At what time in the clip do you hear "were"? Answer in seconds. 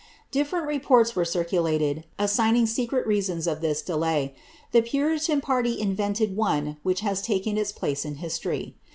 1.15-1.23